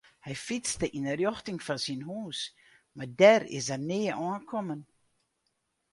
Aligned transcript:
Hy 0.25 0.33
fytste 0.45 0.87
yn 0.97 1.09
'e 1.09 1.13
rjochting 1.15 1.61
fan 1.67 1.79
syn 1.85 2.01
hús 2.07 2.39
mar 2.95 3.11
dêr 3.19 3.43
is 3.57 3.67
er 3.75 3.81
nea 3.89 4.13
oankommen. 4.27 4.81